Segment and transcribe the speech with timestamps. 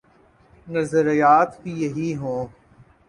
[0.67, 2.45] نظریات بھی یہی ہوں۔